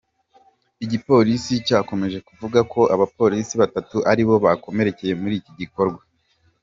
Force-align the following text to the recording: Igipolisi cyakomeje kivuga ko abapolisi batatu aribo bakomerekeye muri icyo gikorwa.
Igipolisi 0.85 1.53
cyakomeje 1.67 2.17
kivuga 2.27 2.59
ko 2.71 2.81
abapolisi 2.95 3.53
batatu 3.61 3.97
aribo 4.11 4.33
bakomerekeye 4.45 5.13
muri 5.21 5.33
icyo 5.39 5.53
gikorwa. 5.61 6.01